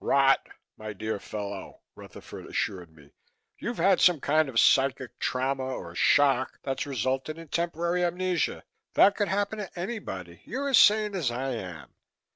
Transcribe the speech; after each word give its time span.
"Rot, 0.03 0.47
my 0.77 0.93
dear 0.93 1.19
fellow!" 1.19 1.81
Rutherford 1.93 2.47
assured 2.47 2.95
me. 2.95 3.13
"You've 3.59 3.77
had 3.77 4.01
some 4.01 4.19
kind 4.19 4.49
of 4.49 4.59
psychic 4.59 5.19
trauma 5.19 5.65
or 5.75 5.93
shock 5.93 6.57
that's 6.63 6.87
resulted 6.87 7.37
in 7.37 7.49
temporary 7.49 8.03
amnesia. 8.03 8.63
That 8.95 9.15
could 9.15 9.27
happen 9.27 9.59
to 9.59 9.79
anybody. 9.79 10.41
You're 10.43 10.69
as 10.69 10.79
sane 10.79 11.13
as 11.13 11.29
I 11.29 11.51
am." 11.51 11.93